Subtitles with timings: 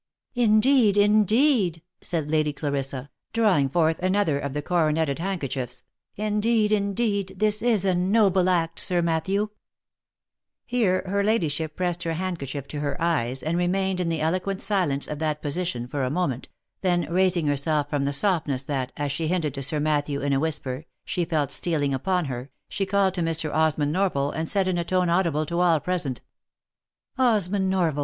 [0.33, 5.83] "Indeed, indeed," said Lady Clarissa, drawing forth another of the coronetted handkerchiefs,"
[6.15, 9.49] indeed, indeed, this is a noble act, Sir Matthew!"
[10.65, 13.59] 64 THE LIFE AND ADVENTURES Here her ladyship pressed her handkerchief to her eyes, and
[13.59, 16.49] remained in the eloquent silence of that position for a moment,
[16.81, 20.39] then raising herself from the softness that, as she hinted to Sir Matthew, in a
[20.39, 23.53] whisper, she felt stealing upon her., she called to Mr.
[23.53, 26.21] Osmond Norval, and said in a tone audible to all present,"
[27.19, 27.99] Os mond Norval